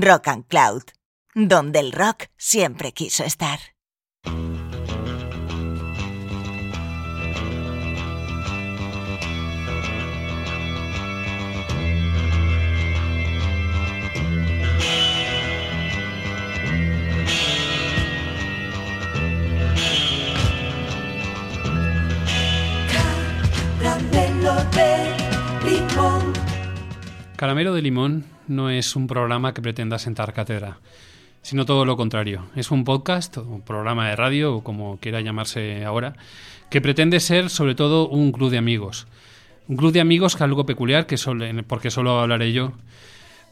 [0.00, 0.82] Rock and Cloud,
[1.34, 3.58] donde el rock siempre quiso estar.
[27.36, 30.78] Caramelo de Limón no es un programa que pretenda sentar cátedra,
[31.42, 32.46] sino todo lo contrario.
[32.56, 36.14] Es un podcast, o programa de radio, o como quiera llamarse ahora,
[36.70, 39.06] que pretende ser sobre todo un club de amigos.
[39.68, 41.16] Un club de amigos que algo peculiar, que
[41.66, 42.72] porque solo hablaré yo.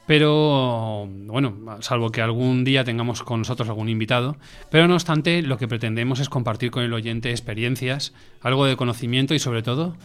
[0.07, 4.37] Pero, bueno, salvo que algún día tengamos con nosotros algún invitado.
[4.70, 9.34] Pero no obstante, lo que pretendemos es compartir con el oyente experiencias, algo de conocimiento
[9.34, 9.97] y sobre todo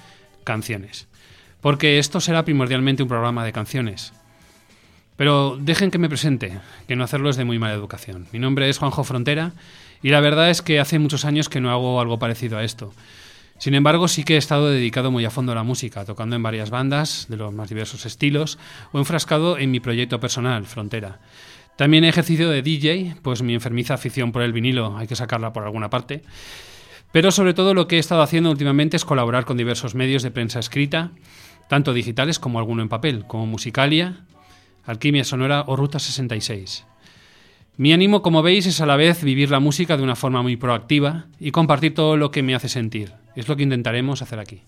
[0.43, 1.07] canciones
[1.61, 4.13] porque esto será primordialmente un programa de canciones.
[5.17, 8.27] Pero dejen que me presente, que no hacerlo es de muy mala educación.
[8.31, 9.51] Mi nombre es Juanjo Frontera
[10.03, 12.93] y la verdad es que hace muchos años que no hago algo parecido a esto.
[13.57, 16.43] Sin embargo, sí que he estado dedicado muy a fondo a la música, tocando en
[16.43, 18.59] varias bandas de los más diversos estilos
[18.91, 21.19] o enfrascado en mi proyecto personal, Frontera.
[21.75, 25.53] También he ejercido de DJ, pues mi enfermiza afición por el vinilo hay que sacarla
[25.53, 26.21] por alguna parte.
[27.11, 30.29] Pero sobre todo lo que he estado haciendo últimamente es colaborar con diversos medios de
[30.29, 31.09] prensa escrita,
[31.67, 34.21] tanto digitales como alguno en papel, como Musicalia,
[34.87, 36.85] Alquimia Sonora o Ruta 66.
[37.75, 40.55] Mi ánimo, como veis, es a la vez vivir la música de una forma muy
[40.55, 43.13] proactiva y compartir todo lo que me hace sentir.
[43.35, 44.63] Es lo que intentaremos hacer aquí.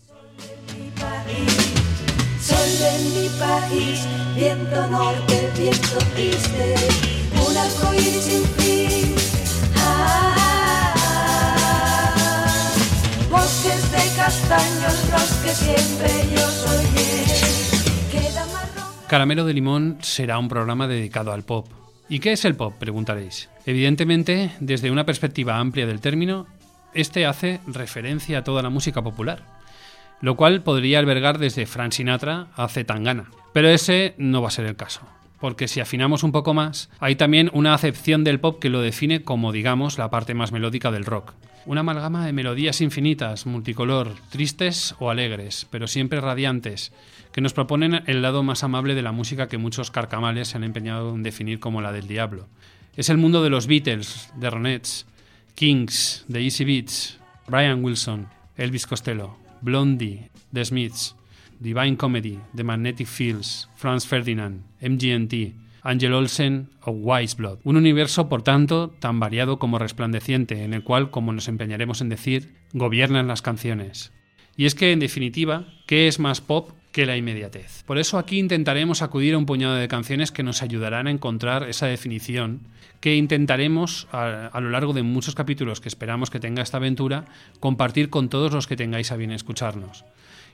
[19.09, 21.67] Caramelo de Limón será un programa dedicado al pop.
[22.09, 22.75] ¿Y qué es el pop?
[22.77, 23.49] Preguntaréis.
[23.65, 26.45] Evidentemente, desde una perspectiva amplia del término,
[26.93, 29.41] este hace referencia a toda la música popular,
[30.21, 33.31] lo cual podría albergar desde Frank Sinatra a Zetangana.
[33.51, 35.01] Pero ese no va a ser el caso,
[35.39, 39.23] porque si afinamos un poco más, hay también una acepción del pop que lo define
[39.23, 41.33] como, digamos, la parte más melódica del rock.
[41.65, 46.91] Una amalgama de melodías infinitas, multicolor, tristes o alegres, pero siempre radiantes,
[47.31, 50.63] que nos proponen el lado más amable de la música que muchos carcamales se han
[50.63, 52.47] empeñado en definir como la del diablo.
[52.95, 55.05] Es el mundo de los Beatles, de Ronettes,
[55.55, 61.15] Kings, de Easy Beats, Brian Wilson, Elvis Costello, Blondie, The Smiths,
[61.59, 67.59] Divine Comedy, The Magnetic Fields, Franz Ferdinand, MGMT, Angel Olsen o Wise Blood.
[67.63, 72.09] Un universo, por tanto, tan variado como resplandeciente, en el cual, como nos empeñaremos en
[72.09, 74.11] decir, gobiernan las canciones.
[74.55, 77.83] Y es que, en definitiva, ¿qué es más pop que la inmediatez.
[77.83, 81.63] Por eso aquí intentaremos acudir a un puñado de canciones que nos ayudarán a encontrar
[81.69, 82.61] esa definición
[82.99, 87.25] que intentaremos a, lo largo de muchos capítulos que esperamos que tenga esta aventura
[87.59, 90.03] compartir con todos los que tengáis a bien escucharnos.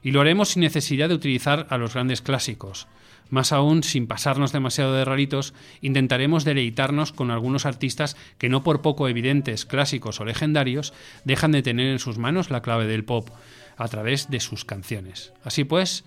[0.06, 2.88] Y lo haremos sin necesidad de utilizar a los grandes clásicos.
[3.32, 8.84] Más aún, sin pasarnos demasiado de raritos, intentaremos deleitarnos con algunos artistas que no por
[8.84, 13.30] poco evidentes, clásicos o legendarios, dejan de tener en sus manos la clave del pop
[13.78, 15.34] a través de sus canciones.
[15.44, 16.06] Así pues,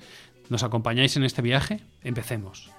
[0.48, 1.80] ¿nos acompañáis en este viaje?
[2.04, 2.70] Empecemos.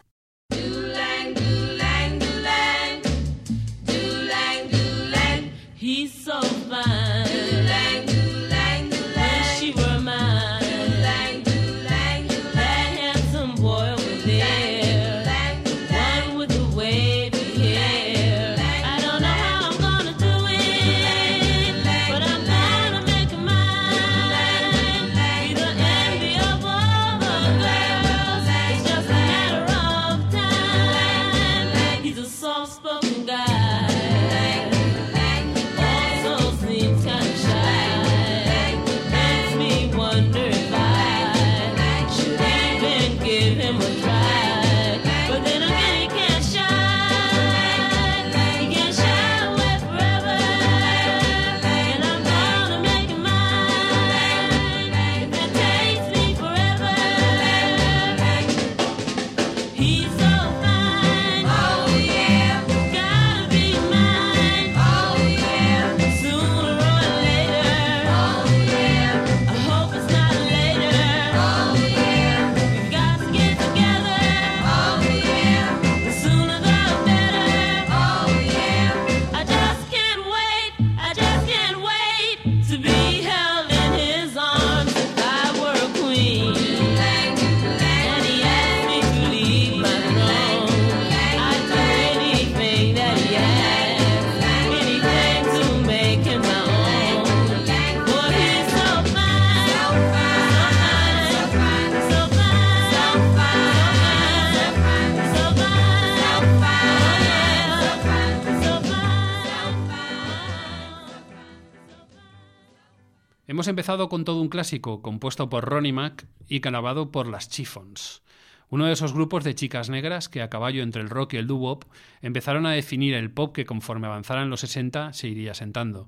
[113.59, 118.23] Hemos empezado con todo un clásico compuesto por Ronnie Mac y grabado por las Chiffons.
[118.69, 121.47] Uno de esos grupos de chicas negras que a caballo entre el rock y el
[121.47, 121.83] doo-wop
[122.21, 126.07] empezaron a definir el pop que conforme avanzaran los 60 se iría sentando.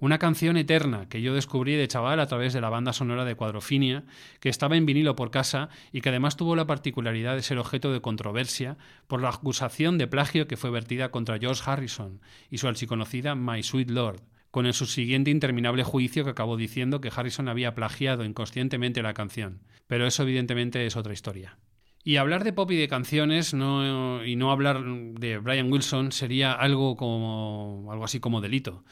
[0.00, 3.36] Una canción eterna que yo descubrí de chaval a través de la banda sonora de
[3.36, 4.02] Cuadrofinia,
[4.40, 7.92] que estaba en vinilo por casa y que además tuvo la particularidad de ser objeto
[7.92, 12.20] de controversia por la acusación de plagio que fue vertida contra George Harrison
[12.50, 17.12] y su archiconocida My Sweet Lord, con el subsiguiente interminable juicio que acabó diciendo que
[17.14, 19.60] Harrison había plagiado inconscientemente la canción.
[19.86, 21.58] Pero eso evidentemente es otra historia.
[22.02, 26.96] Y hablar de pop y de canciones y no hablar de Brian Wilson sería algo
[26.96, 28.84] como algo así como delito.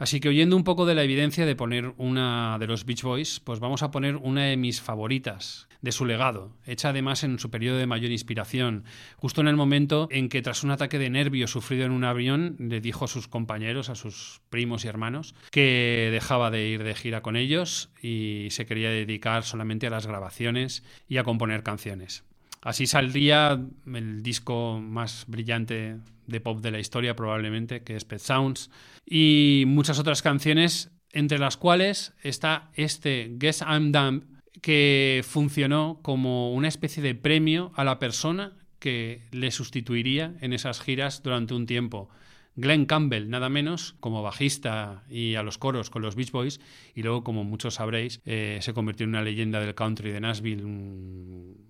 [0.00, 3.38] Así que oyendo un poco de la evidencia de poner una de los Beach Boys,
[3.38, 7.50] pues vamos a poner una de mis favoritas de su legado, hecha además en su
[7.50, 8.84] periodo de mayor inspiración,
[9.16, 12.56] justo en el momento en que tras un ataque de nervios sufrido en un avión
[12.58, 16.94] le dijo a sus compañeros, a sus primos y hermanos, que dejaba de ir de
[16.94, 22.24] gira con ellos y se quería dedicar solamente a las grabaciones y a componer canciones.
[22.62, 28.20] Así saldría el disco más brillante de pop de la historia probablemente, que es Pet
[28.20, 28.70] Sounds,
[29.10, 34.22] y muchas otras canciones, entre las cuales está este Guess I'm Dumb,
[34.62, 40.80] que funcionó como una especie de premio a la persona que le sustituiría en esas
[40.80, 42.08] giras durante un tiempo.
[42.54, 46.60] Glenn Campbell, nada menos, como bajista y a los coros con los Beach Boys,
[46.94, 50.62] y luego, como muchos sabréis, eh, se convirtió en una leyenda del country de Nashville,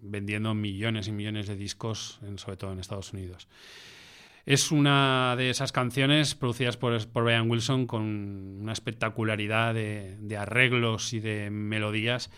[0.03, 3.49] vendiendo millones y millones de discos, sobre todo en Estados Unidos.
[4.47, 8.03] Es una de esas canciones producidas por, Brian Wilson con
[8.61, 12.31] una espectacularidad de, de arreglos y de melodías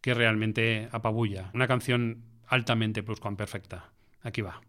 [0.00, 1.50] que realmente apabulla.
[1.54, 3.90] Una canción altamente pluscuamperfecta.
[4.22, 4.60] Aquí va.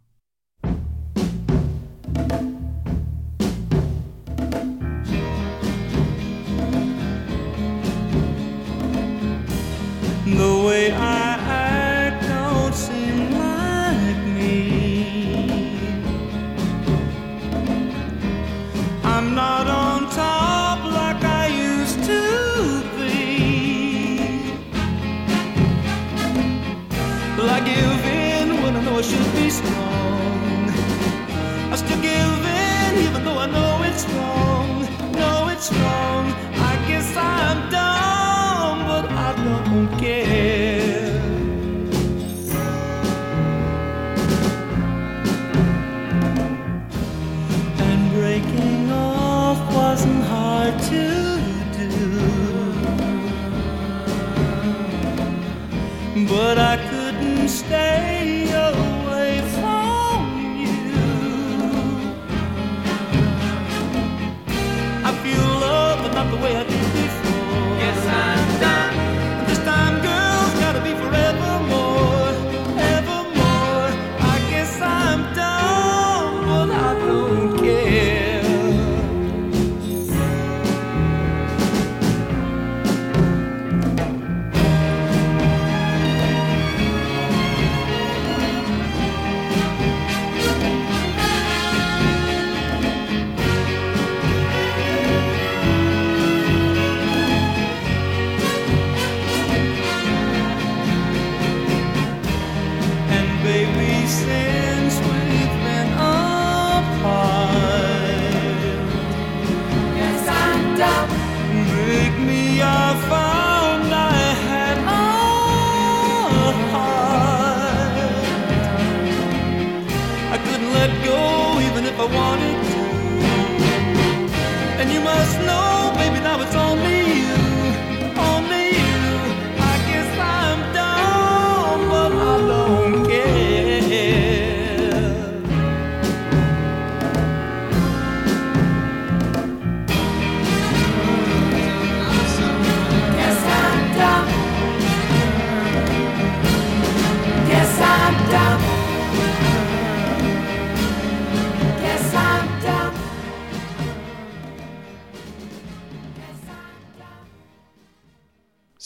[56.51, 56.80] But I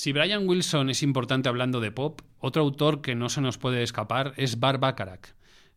[0.06, 3.82] Si Brian Wilson es importante hablando de pop, otro autor que no se nos puede
[3.82, 5.30] escapar es Bar Bacharach,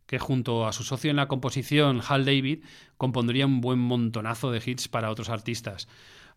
[0.05, 2.63] que junto a su socio en la composición, Hal David,
[2.95, 5.87] compondría un buen montonazo de hits para otros artistas.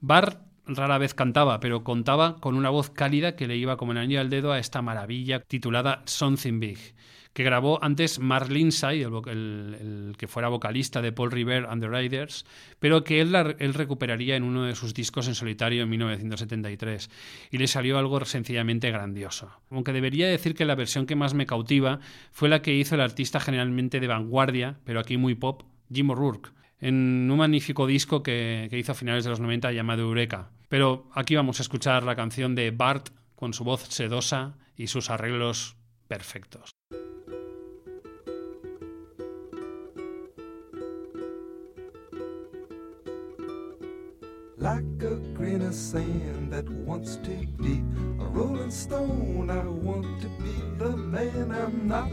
[0.00, 3.98] Bar rara vez cantaba, pero contaba con una voz cálida que le iba como el
[3.98, 6.94] anillo al dedo a esta maravilla titulada Something Big,
[7.32, 12.44] que grabó antes Mark Lindsay, el, que fuera vocalista de Paul Revere and the Riders,
[12.78, 17.10] pero que él, él recuperaría en uno de sus discos en solitario en 1973,
[17.50, 19.50] y le salió algo sencillamente grandioso.
[19.70, 23.00] Aunque debería decir que la versión que más me cautiva fue la que hizo el
[23.00, 25.62] artista generalmente de vanguardia, pero aquí muy pop,
[25.92, 30.02] Jim O'Rourke, en un magnífico disco que, que hizo a finales de los 90 llamado
[30.02, 30.50] Eureka.
[30.68, 35.10] Pero aquí vamos a escuchar la canción de Bart con su voz sedosa y sus
[35.10, 35.76] arreglos
[36.08, 36.72] perfectos.
[44.62, 47.82] Like a grain of sand that wants to be
[48.20, 49.50] a rolling stone.
[49.50, 52.12] I want to be the man I'm not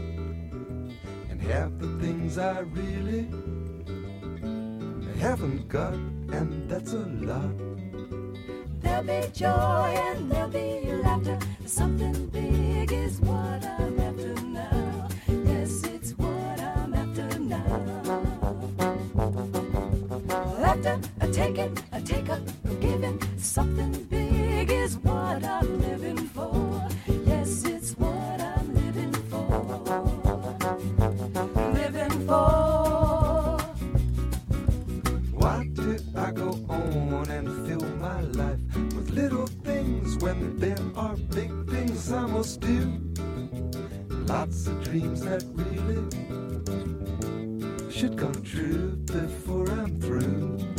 [1.30, 3.28] and have the things I really
[5.20, 7.54] haven't got, and that's a lot.
[8.80, 11.38] There'll be joy and there'll be laughter.
[11.66, 14.09] Something big is what I'm
[22.10, 23.18] take up, a giving.
[23.38, 26.88] Something big is what I'm living for.
[27.24, 29.46] Yes, it's what I'm living for.
[31.80, 33.58] Living for.
[35.40, 38.60] Why did I go on and fill my life
[38.96, 42.80] with little things when there are big things I must do?
[44.34, 46.02] Lots of dreams that really
[47.90, 50.69] should come true before I'm through.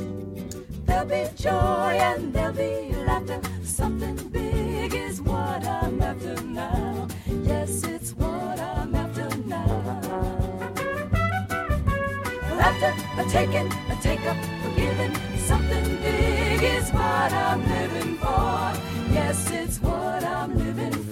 [0.91, 3.39] There'll be joy and there'll be laughter.
[3.63, 7.07] Something big is what I'm after now.
[7.27, 10.01] Yes, it's what I'm after now.
[12.59, 15.15] After a taking, a take up, a giving.
[15.37, 18.73] Something big is what I'm living for.
[19.13, 21.10] Yes, it's what I'm living for.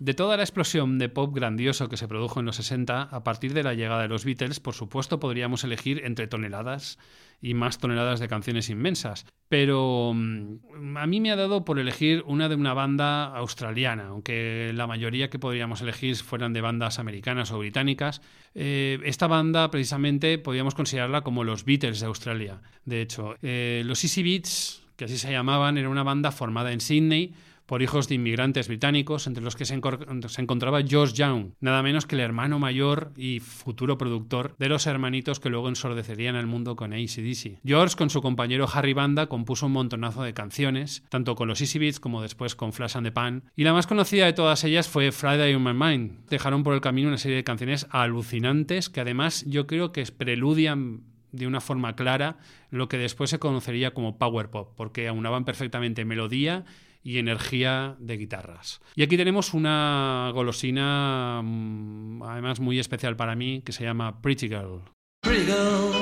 [0.00, 3.54] De toda la explosión de pop grandioso que se produjo en los 60, a partir
[3.54, 6.98] de la llegada de los Beatles, por supuesto podríamos elegir entre toneladas
[7.40, 9.24] y más toneladas de canciones inmensas.
[9.48, 14.72] Pero mm, a mí me ha dado por elegir una de una banda australiana, aunque
[14.74, 18.20] la mayoría que podríamos elegir fueran de bandas americanas o británicas.
[18.54, 22.62] Eh, esta banda precisamente podríamos considerarla como los Beatles de Australia.
[22.84, 26.80] De hecho, eh, los Easy Beats, que así se llamaban, era una banda formada en
[26.80, 27.32] Sydney
[27.66, 32.14] por hijos de inmigrantes británicos, entre los que se, encontraba George Young, nada menos que
[32.14, 36.92] el hermano mayor y futuro productor de los hermanitos que luego ensordecerían al mundo con
[36.92, 37.60] ACDC.
[37.64, 41.78] George, con su compañero Harry Banda, compuso un montonazo de canciones, tanto con los Easy
[41.78, 44.88] Beats como después con Flash and the Pan, y la más conocida de todas ellas
[44.88, 46.28] fue Friday on My Mind.
[46.28, 51.02] Dejaron por el camino una serie de canciones alucinantes que además yo creo que preludian
[51.32, 52.38] de una forma clara
[52.70, 56.64] lo que después se conocería como power pop, porque aunaban perfectamente melodía
[57.04, 58.80] y energía de guitarras.
[58.96, 64.48] Y aquí tenemos una golosina, mm, además muy especial para mí, que se llama Pretty
[64.48, 64.80] Girl.
[65.22, 65.92] Pretty girl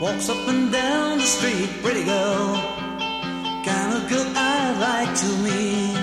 [0.00, 1.70] walks up and down the street.
[1.82, 2.54] Pretty girl,
[3.64, 5.96] kind of girl I like to meet.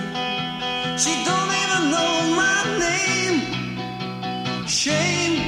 [1.00, 4.68] She don't even know my name.
[4.68, 5.40] Shame,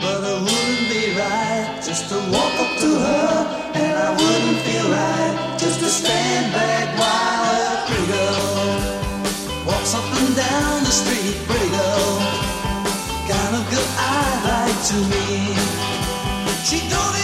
[0.00, 0.22] but
[2.12, 7.01] to walk up to her, and I wouldn't feel right just to stand back
[11.46, 12.18] girl,
[13.28, 15.82] kind of girl I like to meet.
[16.64, 17.21] She don't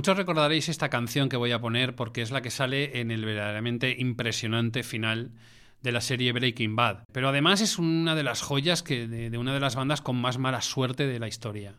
[0.00, 3.22] Muchos recordaréis esta canción que voy a poner porque es la que sale en el
[3.22, 5.32] verdaderamente impresionante final
[5.82, 7.04] de la serie Breaking Bad.
[7.12, 10.38] Pero además es una de las joyas que, de, una de las bandas con más
[10.38, 11.74] mala suerte de la historia.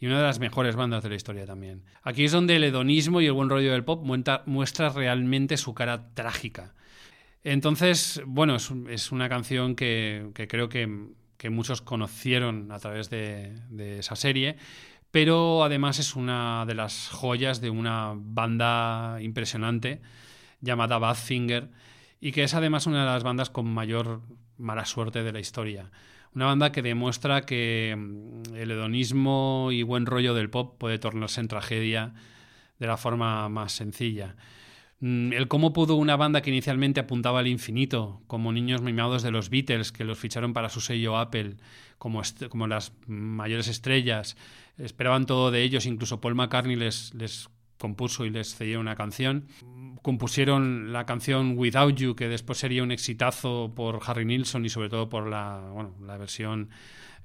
[0.00, 1.82] Y una de las mejores bandas de la historia también.
[2.02, 6.08] Aquí es donde el hedonismo y el buen rollo del pop muestra, realmente su cara
[6.14, 6.72] trágica.
[7.44, 10.88] Entonces, bueno, es, una canción que, creo que,
[11.50, 14.56] muchos conocieron a través de esa serie,
[15.12, 20.00] pero además es una de las joyas de una banda impresionante
[20.60, 21.70] llamada Badfinger
[22.20, 24.22] y que es además una de las bandas con mayor
[24.56, 25.90] mala suerte de la historia.
[26.34, 31.40] Una banda que demuestra que mm, el hedonismo y buen rollo del pop puede tornarse
[31.40, 32.14] en tragedia
[32.78, 34.34] de la forma más sencilla.
[35.00, 39.30] Mm, El cómo pudo una banda que inicialmente apuntaba al infinito, como niños mimados de
[39.30, 41.56] los Beatles, que los ficharon para su sello Apple,
[42.02, 44.36] como, las mayores estrellas,
[44.76, 49.46] esperaban todo de ellos, incluso Paul McCartney les, les compuso y les cedió una canción.
[50.02, 54.88] Compusieron la canción Without You, que después sería un exitazo por Harry Nilsson y sobre
[54.88, 56.70] todo por la, bueno, la versión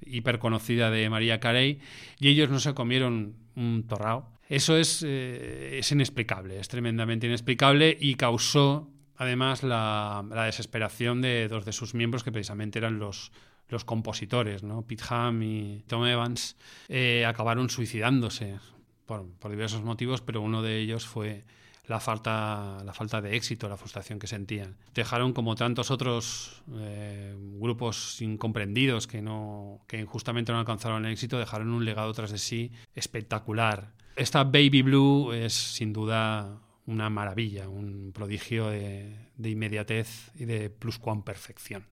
[0.06, 1.80] hiperconocida de María Carey,
[2.20, 4.30] y ellos no se comieron un torrao.
[4.48, 11.48] Eso es, eh, es inexplicable, es tremendamente inexplicable y causó además la, la desesperación de
[11.48, 13.32] dos de sus miembros, que precisamente eran los,
[13.68, 14.82] los compositores, ¿no?
[14.82, 16.56] Pete Ham y Tom Evans,
[16.88, 18.58] eh, acabaron suicidándose
[19.06, 21.44] por, diversos motivos, pero uno de ellos fue
[21.86, 24.76] la falta, la falta de éxito, la frustración que sentían.
[24.94, 31.38] Dejaron, como tantos otros eh, grupos incomprendidos que, no, que injustamente no alcanzaron el éxito,
[31.38, 33.94] dejaron un legado tras de sí espectacular.
[34.16, 40.68] Esta Baby Blue es sin duda una maravilla, un prodigio de, de inmediatez y de
[40.68, 41.86] pluscuamperfección.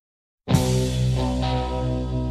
[1.17, 2.26] Guess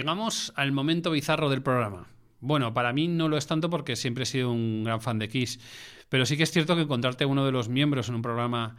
[0.00, 2.06] Llegamos al momento bizarro del programa.
[2.40, 5.28] Bueno, para mí no lo es tanto porque siempre he sido un gran fan de
[5.28, 5.60] Kiss,
[6.08, 8.78] pero sí que es cierto que encontrarte uno de los miembros en un programa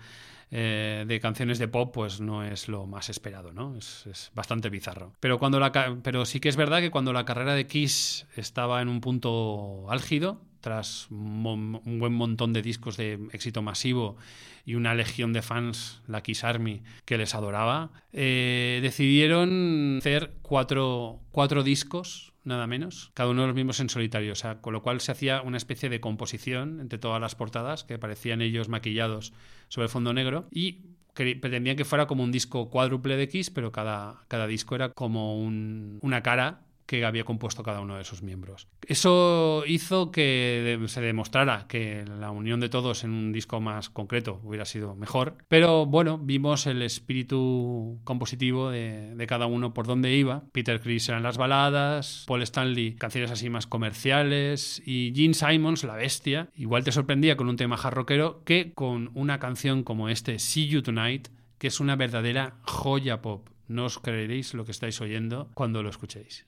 [0.52, 3.76] eh, de canciones de pop, pues no es lo más esperado, ¿no?
[3.78, 5.14] Es, es bastante bizarro.
[5.20, 5.72] Pero, cuando la,
[6.04, 9.90] pero sí que es verdad que cuando la carrera de Kiss estaba en un punto
[9.90, 14.16] álgido, tras un buen montón de discos de éxito masivo
[14.64, 21.20] y una legión de fans, la Kiss Army, que les adoraba, eh, decidieron hacer cuatro,
[21.32, 24.82] cuatro discos, nada menos, cada uno de los mismos en solitario, o sea, con lo
[24.82, 29.34] cual se hacía una especie de composición entre todas las portadas, que parecían ellos maquillados
[29.68, 30.80] sobre fondo negro, y
[31.14, 35.38] pretendían que fuera como un disco cuádruple de Kiss, pero cada, cada disco era como
[35.38, 38.68] un- una cara que había compuesto cada uno de sus miembros.
[38.86, 44.42] Eso hizo que se demostrara que la unión de todos en un disco más concreto
[44.44, 50.44] hubiera sido mejor, pero bueno, vimos el espíritu compositivo de, cada uno por dónde iba.
[50.52, 55.96] Peter Criss eran las baladas, Paul Stanley canciones así más comerciales y Gene Simons, la
[55.96, 60.40] bestia, igual te sorprendía con un tema hard rockero que con una canción como este,
[60.40, 63.48] See You Tonight, que es una verdadera joya pop.
[63.72, 66.44] No os creeréis lo que estáis oyendo cuando lo escuchéis.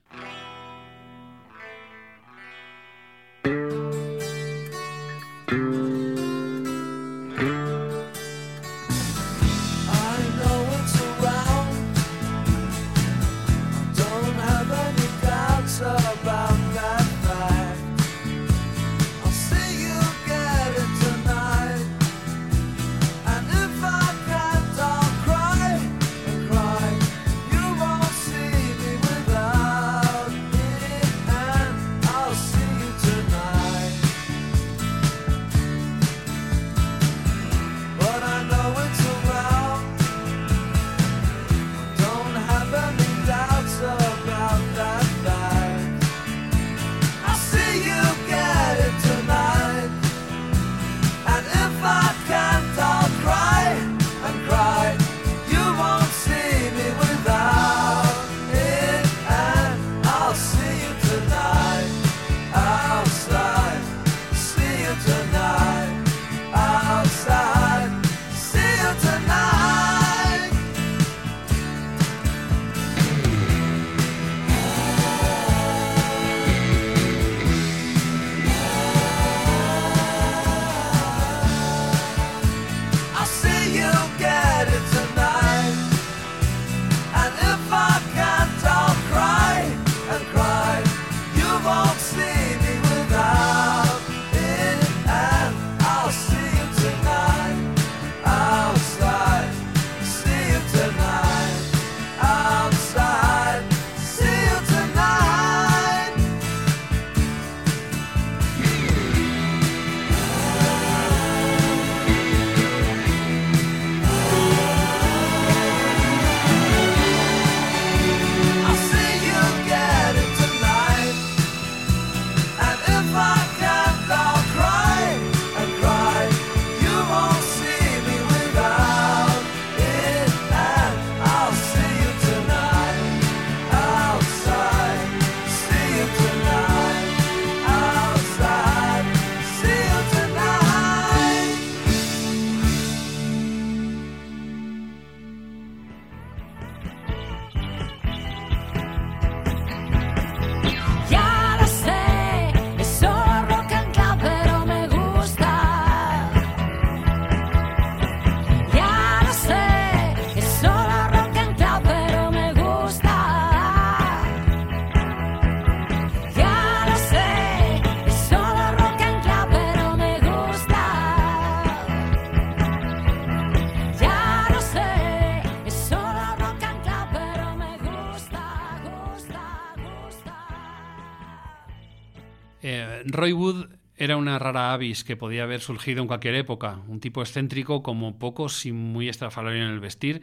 [184.34, 188.66] Una rara avis que podía haber surgido en cualquier época, un tipo excéntrico como pocos
[188.66, 190.22] y muy estrafalario en el vestir,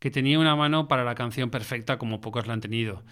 [0.00, 3.04] que tenía una mano para la canción perfecta como pocos la han tenido.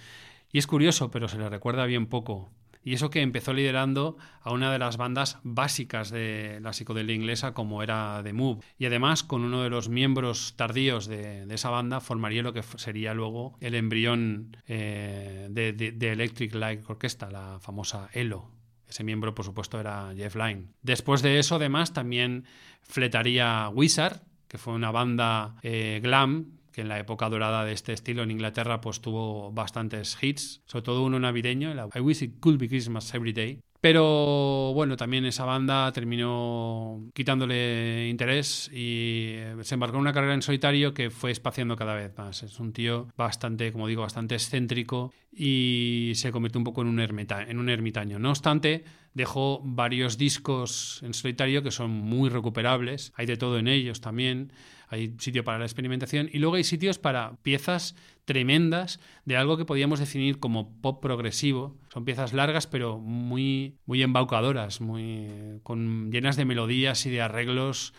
[0.53, 2.51] Y es curioso, pero se le recuerda bien poco.
[2.85, 7.55] Y eso que empezó liderando a una de las bandas básicas de la psicodelia inglesa
[7.55, 8.61] como era The Move.
[8.77, 13.15] Y además con uno de los miembros tardíos de, esa banda formaría lo que sería
[13.15, 18.51] luego el embrión eh, de, de- de Electric Light Orchestra, la famosa ELO.
[18.93, 20.67] Ese miembro, por supuesto, era Jeff Lynne.
[20.83, 22.45] Después de eso, además, también
[22.83, 27.95] fletaría Wizard, que fue una banda eh, glam que en la época dorada de este
[27.95, 32.41] estilo en Inglaterra pues tuvo bastantes hits, sobre todo uno navideño, el I Wish It
[32.41, 33.61] Could Be Christmas Every Day.
[33.83, 40.35] Pero bueno, también esa banda terminó quitándole interés y eh, se embarcó en una carrera
[40.35, 42.45] en solitario que fue espaciando cada vez más.
[42.45, 47.01] Es un tío bastante, como digo, bastante excéntrico y se convirtió un poco en un,
[47.01, 48.21] ermita- en un ermitaño.
[48.21, 53.13] No obstante, dejó varios discos en solitario que son muy recuperables.
[53.17, 54.53] Hay de todo en ellos también.
[54.93, 59.65] Hay sitio para la experimentación y luego hay sitios para piezas tremendas de algo que
[59.65, 61.75] podíamos definir como pop progresivo.
[61.91, 67.95] Son piezas largas pero muy, muy embaucadoras, muy, con, llenas de melodías y de arreglos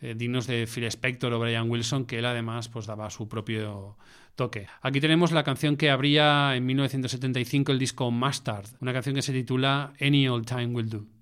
[0.00, 3.98] eh, dignos de Phil Spector o Brian Wilson, que él además pues, daba su propio
[4.34, 4.68] toque.
[4.80, 9.34] Aquí tenemos la canción que abría en 1975 el disco Mustard, una canción que se
[9.34, 11.17] titula Any Old Time Will Do.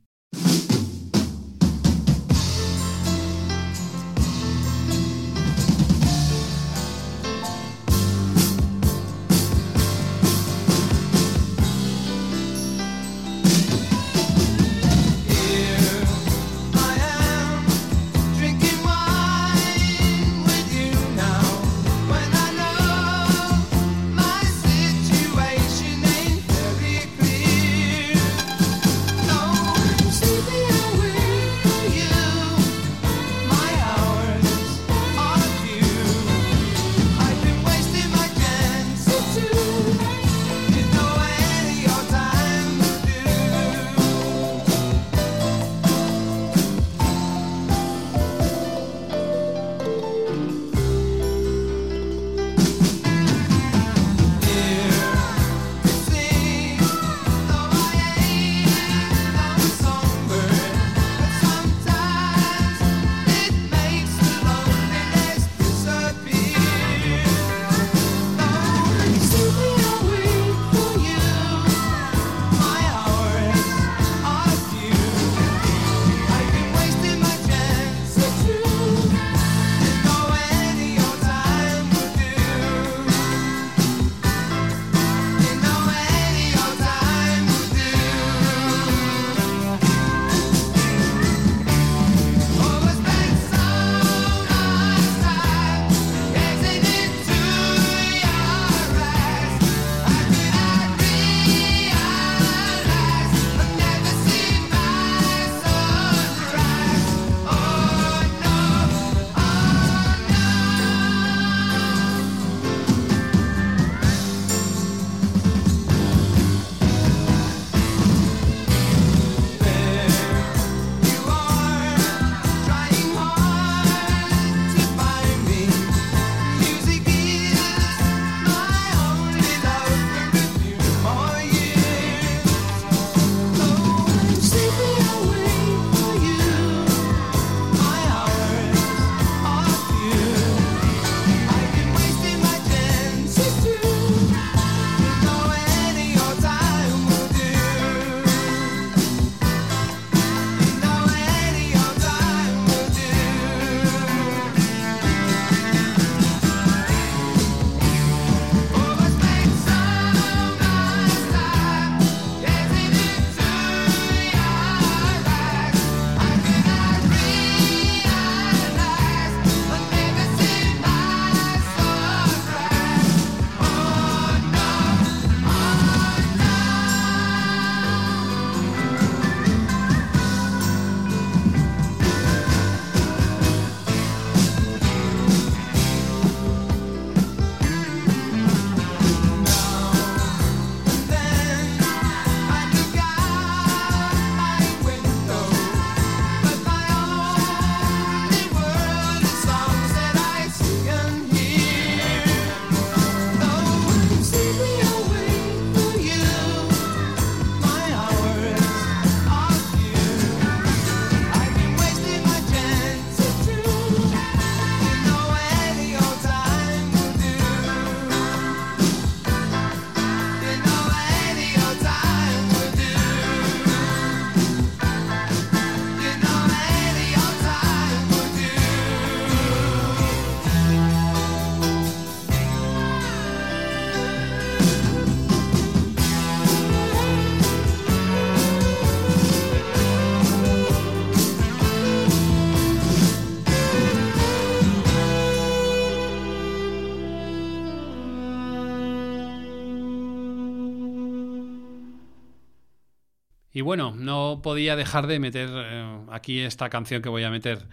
[253.56, 257.66] Y bueno, no podía dejar de meter eh, aquí esta canción que voy a meter,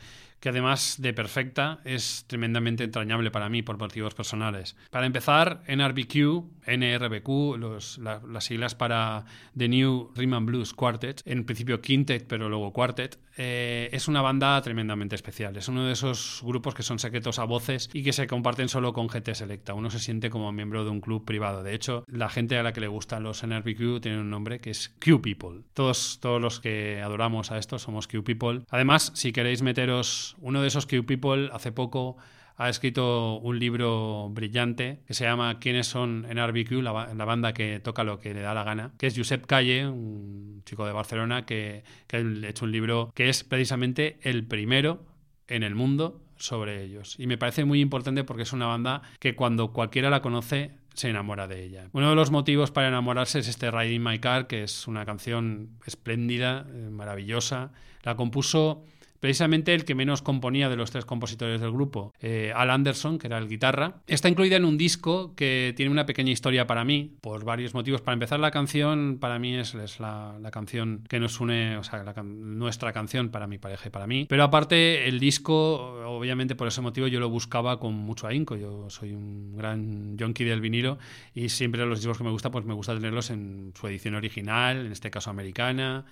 [0.43, 4.75] que además de perfecta es tremendamente entrañable para mí por motivos personales.
[4.89, 7.57] Para empezar, NRBQ, NRBQ,
[8.27, 9.23] las siglas para
[9.57, 14.61] The New Rhythm Blues Quartet, en principio Quintet, pero luego Quartet, eh, es una banda
[14.61, 15.55] tremendamente especial.
[15.55, 18.91] Es uno de esos grupos que son secretos a voces y que se comparten solo
[18.91, 19.73] con gente selecta.
[19.73, 21.63] Uno se siente como miembro de un club privado.
[21.63, 24.71] De hecho, la gente a la que le gustan los NRBQ tiene un nombre que
[24.71, 25.61] es Q People.
[25.73, 28.61] Todos, todos los que adoramos a estos somos Q People.
[28.69, 32.17] Además, si queréis meteros, uno de esos Q People hace poco
[32.55, 36.83] ha escrito un libro brillante que se llama ¿Quiénes son en RBQ?
[36.83, 39.87] La, la banda que toca lo que le da la gana, que es Josep Calle,
[39.87, 45.03] un chico de Barcelona que, que ha hecho un libro que es precisamente el primero
[45.47, 47.15] en el mundo sobre ellos.
[47.19, 51.09] Y me parece muy importante porque es una banda que cuando cualquiera la conoce se
[51.09, 51.89] enamora de ella.
[51.91, 55.79] Uno de los motivos para enamorarse es este Riding My Car, que es una canción
[55.85, 57.71] espléndida, eh, maravillosa.
[58.03, 58.83] La compuso
[59.23, 63.27] precisamente el que menos componía de los tres compositores del grupo, eh, Al Anderson, que
[63.27, 64.01] era el guitarra.
[64.05, 68.01] Está incluida en un disco que tiene una pequeña historia para mí, por varios motivos.
[68.01, 72.91] Para empezar, la canción para mí es, la, canción que nos une, o sea, nuestra
[72.91, 74.25] canción para mi pareja y para mí.
[74.27, 78.57] Pero aparte, el disco, obviamente por ese motivo, yo lo buscaba con mucho ahínco.
[78.57, 80.97] Yo soy un gran junkie del vinilo
[81.33, 84.85] y siempre los discos que me gusta, pues me gusta tenerlos en su edición original,
[84.85, 86.03] en este caso americana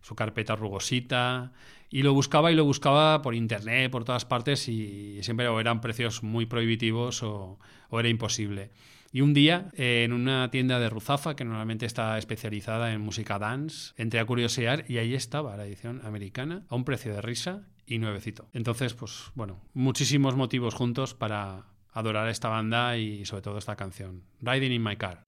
[0.00, 1.52] su carpeta rugosita
[1.90, 5.80] y lo buscaba y lo buscaba por internet, por todas partes y siempre o eran
[5.80, 7.58] precios muy prohibitivos o,
[7.92, 8.70] era imposible.
[9.10, 13.94] Y un día, en una tienda de Ruzafa, que normalmente está especializada en música dance,
[13.96, 17.98] entré a curiosear y ahí estaba la edición americana a un precio de risa y
[17.98, 18.48] nuevecito.
[18.52, 24.24] Entonces, pues bueno, muchísimos motivos juntos para adorar esta banda y sobre todo esta canción,
[24.42, 25.27] Riding in My Car.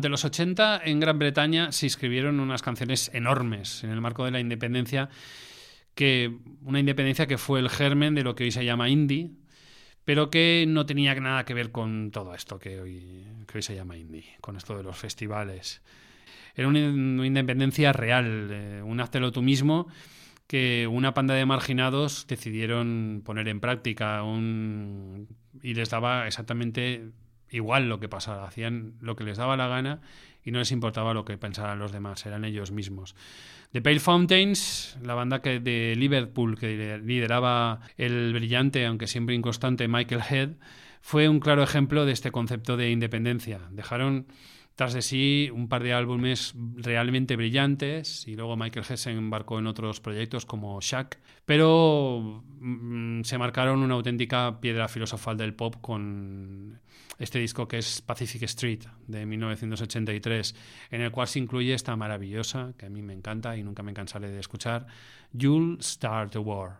[0.00, 4.30] Durante los 80 en Gran Bretaña se escribieron unas canciones enormes en el marco de
[4.30, 5.10] la independencia,
[5.94, 9.32] que una independencia que fue el germen de lo que hoy se llama indie,
[10.06, 13.74] pero que no tenía nada que ver con todo esto que hoy, que hoy se
[13.74, 15.82] llama indie, con esto de los festivales.
[16.54, 16.78] Era una,
[17.26, 19.86] independencia real, eh, un háztelo tú mismo
[20.46, 25.28] que una panda de marginados decidieron poner en práctica un,
[25.62, 27.10] y les daba exactamente
[27.50, 30.00] igual lo que pasara, hacían lo que les daba la gana
[30.44, 33.14] y no les importaba lo que pensaran los demás, eran ellos mismos.
[33.72, 39.86] The Pale Fountains, la banda que de Liverpool que lideraba el brillante, aunque siempre inconstante,
[39.86, 40.50] Michael Head,
[41.02, 43.60] fue un claro ejemplo de este concepto de independencia.
[43.70, 44.26] Dejaron
[44.80, 49.58] tras de sí un par de álbumes realmente brillantes y luego Michael Head se embarcó
[49.58, 55.76] en otros proyectos como Shack, pero mm, se marcaron una auténtica piedra filosofal del pop
[55.82, 56.80] con
[57.18, 60.54] este disco que es Pacific Street de 1983,
[60.92, 63.92] en el cual se incluye esta maravillosa, que a mí me encanta y nunca me
[63.92, 64.86] cansaré de escuchar,
[65.34, 66.78] You'll Start a War.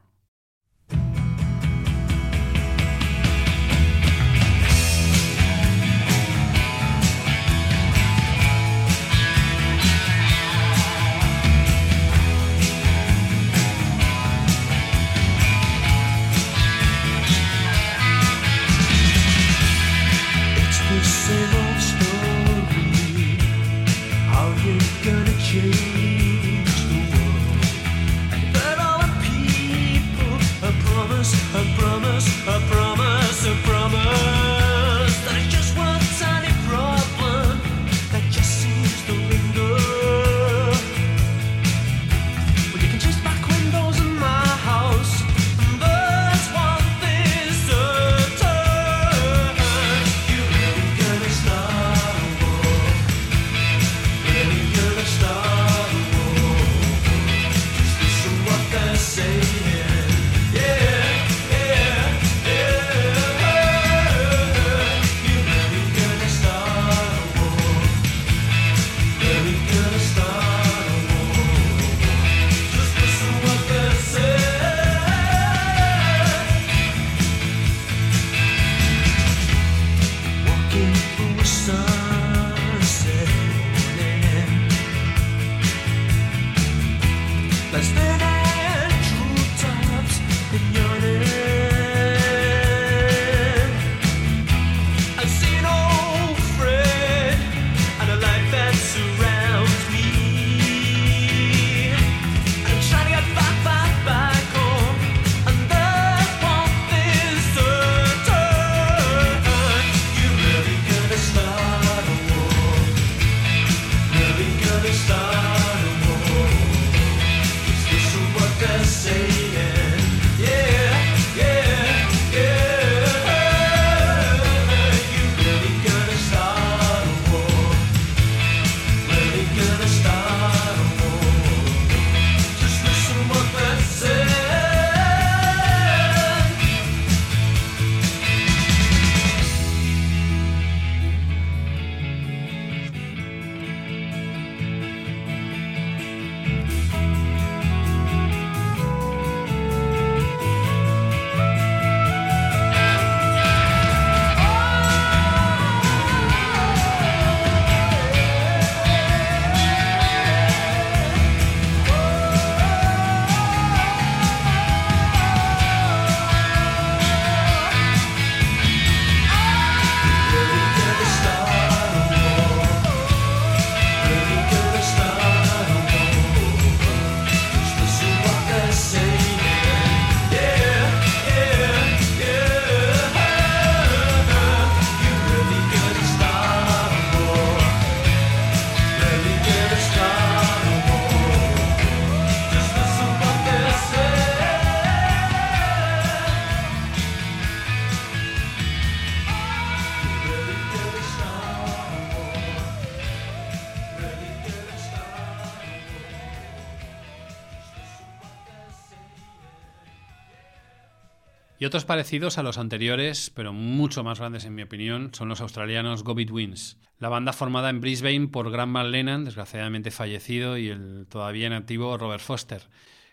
[211.60, 215.42] Y otros parecidos a los anteriores, pero mucho más grandes en mi opinión, son los
[215.42, 216.78] australianos Go Betweens.
[216.98, 221.98] La banda formada en Brisbane por Graham Lennon, desgraciadamente fallecido, y el todavía en activo
[221.98, 222.62] Robert Foster.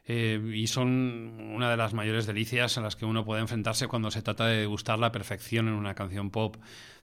[0.05, 4.11] Eh, y son una de las mayores delicias a las que uno puede enfrentarse cuando
[4.11, 6.55] se trata de gustar la perfección en una canción pop.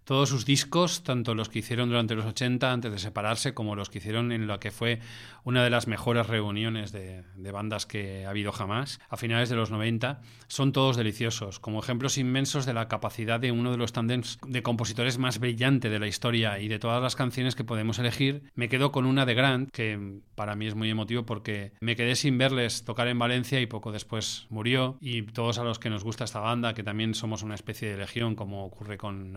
[0.04, 3.90] Todos sus discos, tanto los que hicieron durante los 80 antes de separarse, como los
[3.90, 5.00] que hicieron en lo que fue
[5.44, 9.56] una de las mejores reuniones de, de bandas que ha habido jamás, a finales de
[9.56, 13.92] los 90, son todos deliciosos, como ejemplos inmensos de la capacidad de uno de los
[13.92, 17.98] tandems de compositores más brillante de la historia y de todas las canciones que podemos
[17.98, 18.44] elegir.
[18.54, 22.14] Me quedo con una de Grant, que para mí es muy emotivo porque me quedé
[22.16, 24.96] sin verles tocar en Valencia y poco después murió.
[25.00, 27.96] Y todos a los que nos gusta esta banda, que también somos una especie de
[27.96, 29.36] legión, como ocurre con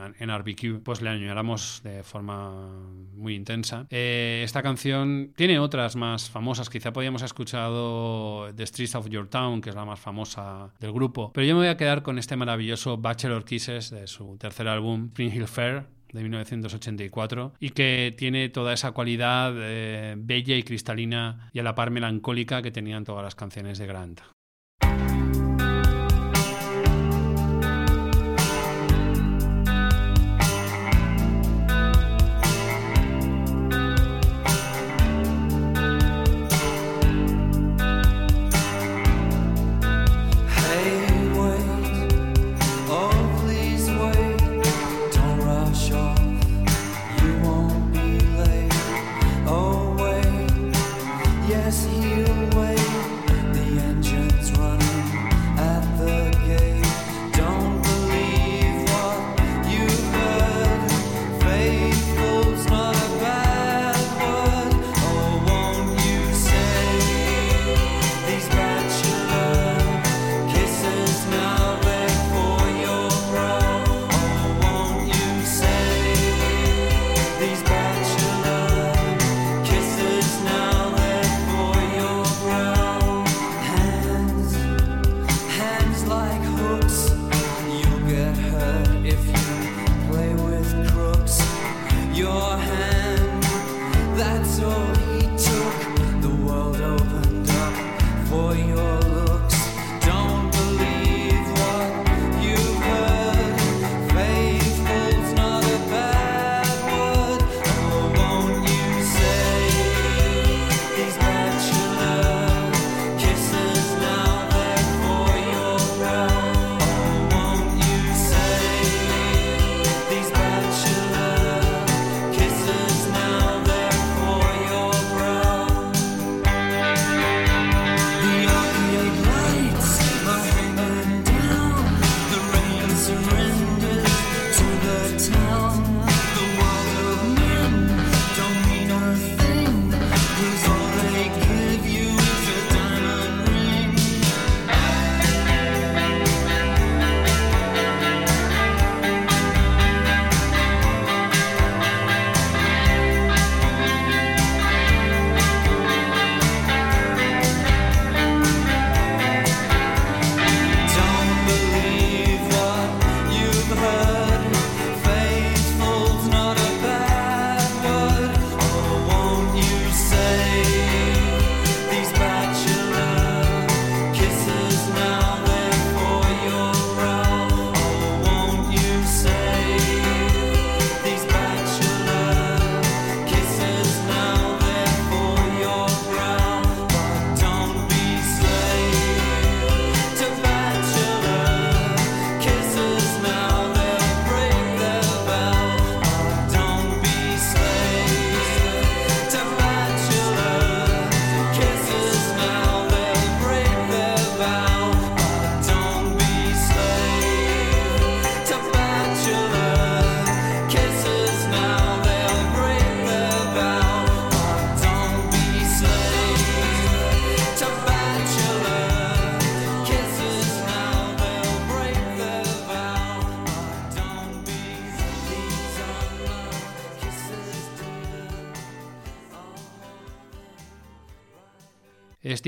[0.84, 2.70] Pues le añoramos de forma
[3.14, 3.86] muy intensa.
[3.90, 9.28] Eh, esta canción tiene otras más famosas, quizá podíamos haber escuchado The Streets of Your
[9.28, 12.18] Town, que es la más famosa del grupo, pero yo me voy a quedar con
[12.18, 18.14] este maravilloso Bachelor Kisses de su tercer álbum, Spring Hill Fair, de 1984 y que
[18.18, 23.04] tiene toda esa cualidad eh, bella y cristalina y a la par melancólica que tenían
[23.04, 24.22] todas las canciones de Grant.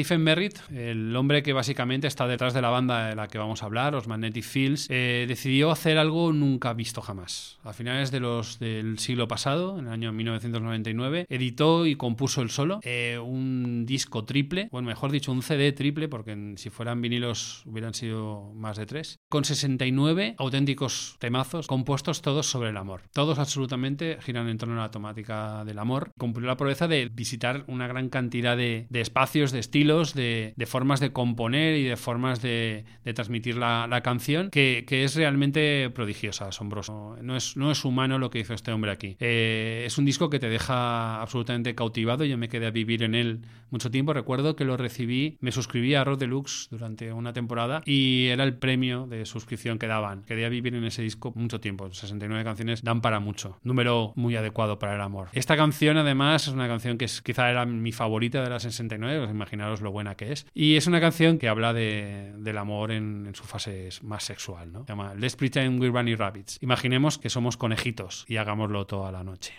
[0.10, 3.62] Stephen Merritt, el hombre que básicamente está detrás de la banda de la que vamos
[3.62, 7.60] a hablar, los Magnetic Fields, eh, decidió hacer algo nunca visto jamás.
[7.64, 12.50] A finales de los, del siglo pasado, en el año 1999, editó y compuso el
[12.50, 17.02] solo eh, un disco triple, bueno, mejor dicho, un CD triple, porque en- si fueran
[17.04, 23.02] vinilos hubieran sido más de tres, con 69 auténticos temazos compuestos todos sobre el amor.
[23.14, 26.10] Todos absolutamente giran en torno a la temática del amor.
[26.18, 30.66] Cumplió la proeza de visitar una gran cantidad de, de espacios, de estilos, de, de
[30.66, 35.16] formas de componer y de formas de, de transmitir la, la canción, que, que es
[35.16, 37.18] realmente prodigiosa, asombroso.
[37.22, 39.18] No es, no es humano lo que hizo este hombre aquí.
[39.20, 42.26] Eh, es un disco que te deja absolutamente cautivado.
[42.26, 44.14] Yo me quedé a vivir en él mucho tiempo.
[44.14, 48.56] Recuerdo que lo recibí, me suscribí a Rock Deluxe durante una temporada y era el
[48.56, 50.24] premio de suscripción que daban.
[50.24, 51.92] Quedé a vivir en ese disco mucho tiempo.
[51.92, 53.60] 69 canciones dan para mucho.
[53.64, 55.30] Número muy adecuado para el amor.
[55.34, 59.20] Esta canción, además, es una canción que es, quizá era mi favorita de las 69.
[59.26, 60.46] Os imaginaros lo buena que es.
[60.54, 64.72] Y es una canción que habla de, del amor en, en su fase más sexual.
[64.72, 64.82] ¿no?
[64.86, 66.58] Se llama Let's Pretend We're Bunny Rabbits.
[66.62, 69.54] Imaginemos que somos conejitos y hagámoslo toda la noche.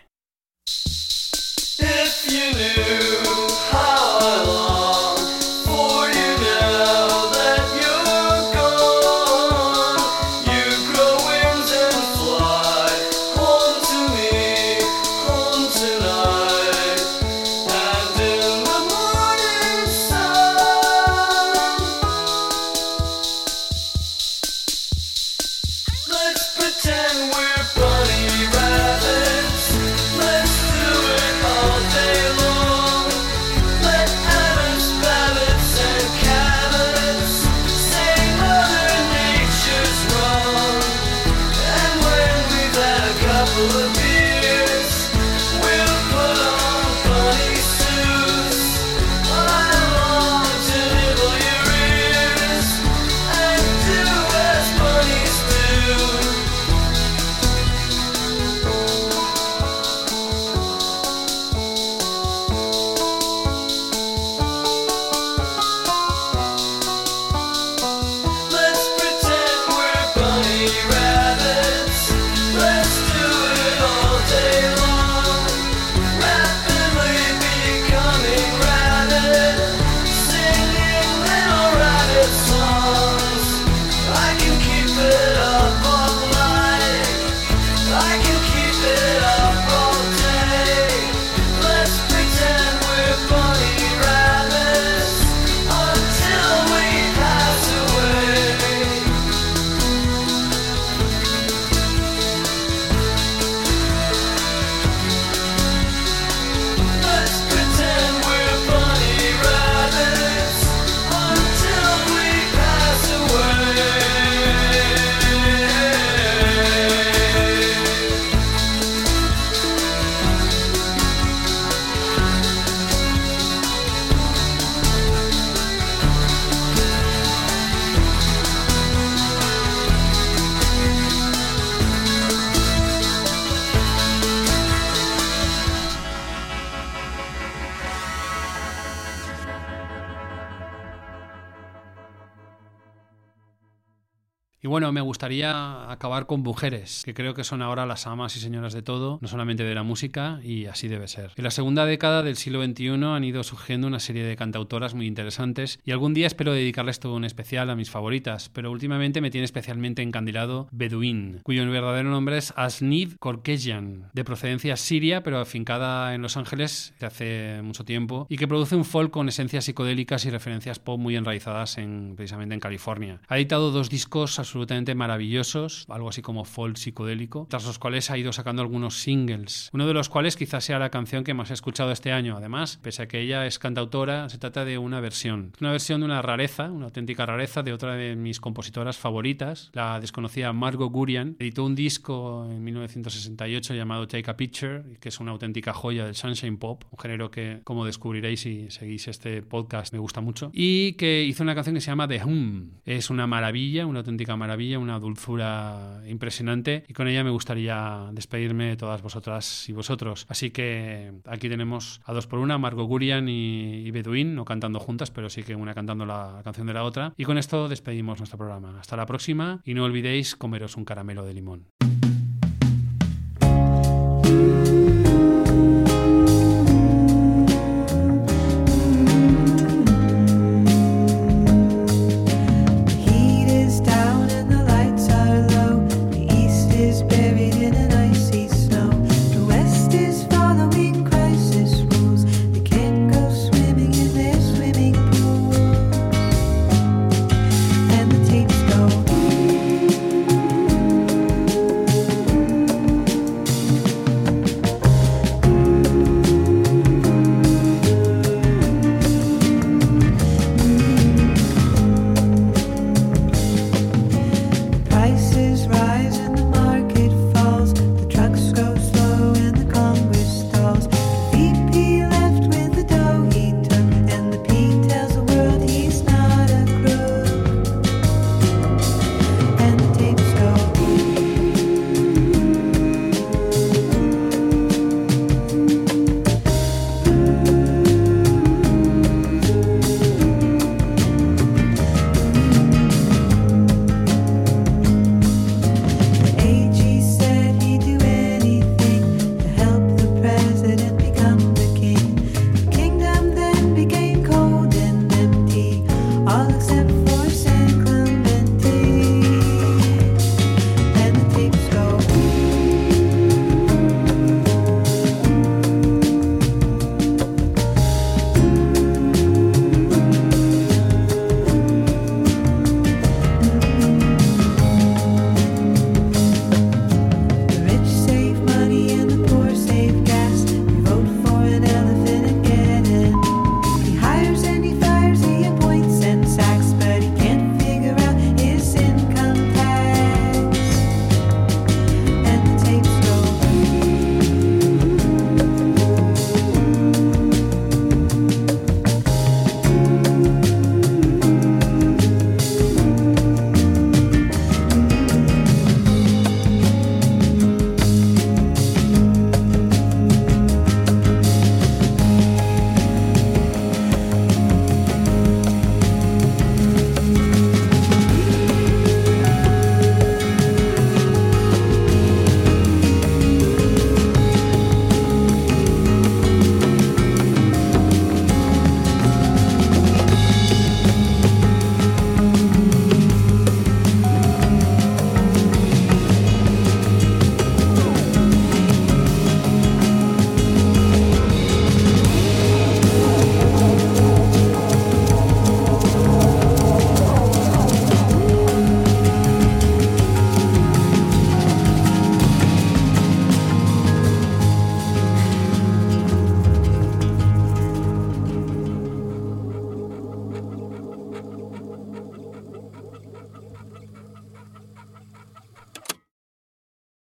[144.81, 148.73] Bueno, me gustaría acabar con mujeres, que creo que son ahora las amas y señoras
[148.73, 151.33] de todo, no solamente de la música, y así debe ser.
[151.37, 155.07] En la segunda década del siglo XXI han ido surgiendo una serie de cantautoras muy
[155.07, 159.31] interesantes, y algún día espero dedicarles todo un especial a mis favoritas, pero últimamente me
[159.31, 166.15] tiene especialmente encandilado Bedouin, cuyo verdadero nombre es Asnid Korkejian, de procedencia siria, pero afincada
[166.15, 170.25] en Los Ángeles desde hace mucho tiempo, y que produce un folk con esencias psicodélicas
[170.25, 173.21] y referencias pop muy enraizadas en, precisamente en California.
[173.29, 178.19] Ha editado dos discos absolutamente maravillosos, algo así como folk psicodélico, tras los cuales ha
[178.19, 181.55] ido sacando algunos singles, uno de los cuales quizás sea la canción que más he
[181.55, 182.37] escuchado este año.
[182.37, 186.07] Además, pese a que ella es cantautora, se trata de una versión, una versión de
[186.07, 191.37] una rareza, una auténtica rareza de otra de mis compositoras favoritas, la desconocida Margot Gurian.
[191.39, 196.15] Editó un disco en 1968 llamado Take a Picture, que es una auténtica joya del
[196.15, 200.93] sunshine pop, un género que, como descubriréis si seguís este podcast, me gusta mucho, y
[200.95, 202.71] que hizo una canción que se llama The Hum.
[202.85, 208.67] Es una maravilla, una auténtica maravilla, una dulzura impresionante y con ella me gustaría despedirme
[208.67, 210.27] de todas vosotras y vosotros.
[210.29, 214.81] Así que aquí tenemos a dos por una, Margot Gurian y, y Bedouin, no cantando
[214.81, 217.15] juntas, pero sí que una cantando la canción de la otra.
[217.17, 218.79] Y con esto despedimos nuestro programa.
[218.81, 221.90] Hasta la próxima y no olvidéis comeros un caramelo de limón.